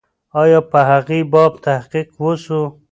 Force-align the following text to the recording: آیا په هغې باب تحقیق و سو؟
آیا 0.41 0.59
په 0.71 0.79
هغې 0.89 1.19
باب 1.33 1.53
تحقیق 1.65 2.09
و 2.21 2.25
سو؟ 2.43 2.61